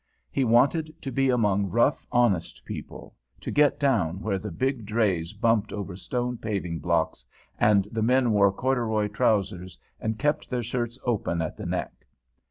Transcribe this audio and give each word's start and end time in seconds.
He 0.31 0.43
wanted 0.43 0.99
to 1.03 1.11
be 1.11 1.29
among 1.29 1.67
rough, 1.69 2.07
honest 2.11 2.65
people, 2.65 3.15
to 3.39 3.51
get 3.51 3.79
down 3.79 4.19
where 4.19 4.39
the 4.39 4.49
big 4.49 4.83
drays 4.87 5.31
bumped 5.31 5.71
over 5.71 5.95
stone 5.95 6.39
paving 6.39 6.79
blocks 6.79 7.23
and 7.59 7.87
the 7.91 8.01
men 8.01 8.31
wore 8.31 8.51
corduroy 8.51 9.09
trowsers 9.09 9.77
and 9.99 10.17
kept 10.17 10.49
their 10.49 10.63
shirts 10.63 10.97
open 11.05 11.39
at 11.39 11.55
the 11.55 11.67
neck. 11.67 12.07